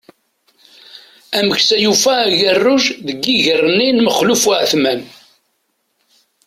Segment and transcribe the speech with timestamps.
[1.39, 5.01] Ameksa yufa agerruj deg iger-nni n Maxluf Uεetman.